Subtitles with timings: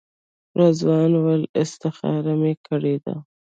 [0.59, 3.15] رضوان وویل استخاره مې کړې ده.